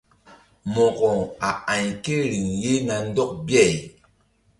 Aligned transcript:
Mo̧ko 0.73 1.09
a 1.47 1.49
a̧y 1.73 1.85
ke 2.03 2.15
riŋ 2.29 2.47
ye 2.61 2.73
na 2.87 2.95
ndɔk 3.07 3.31
bi-ay. 3.45 3.73